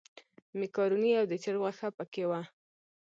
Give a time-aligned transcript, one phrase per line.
[0.59, 2.41] مېکاروني او د چرګ غوښه په کې وه.